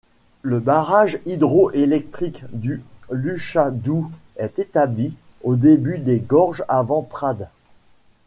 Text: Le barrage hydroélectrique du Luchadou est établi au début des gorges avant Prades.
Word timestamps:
Le 0.41 0.59
barrage 0.59 1.19
hydroélectrique 1.27 2.43
du 2.51 2.81
Luchadou 3.11 4.09
est 4.35 4.57
établi 4.57 5.13
au 5.43 5.55
début 5.55 5.99
des 5.99 6.17
gorges 6.19 6.63
avant 6.67 7.03
Prades. 7.03 7.49